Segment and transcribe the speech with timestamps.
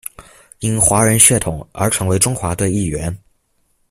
[0.61, 3.15] 因华人血统而成为中华队一员。